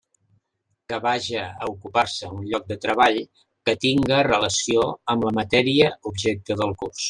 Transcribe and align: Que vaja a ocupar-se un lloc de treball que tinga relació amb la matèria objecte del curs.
Que 0.91 0.97
vaja 1.03 1.43
a 1.49 1.67
ocupar-se 1.73 2.31
un 2.37 2.47
lloc 2.53 2.65
de 2.71 2.79
treball 2.87 3.21
que 3.69 3.77
tinga 3.85 4.25
relació 4.31 4.89
amb 5.15 5.29
la 5.29 5.37
matèria 5.43 5.95
objecte 6.15 6.61
del 6.65 6.79
curs. 6.83 6.99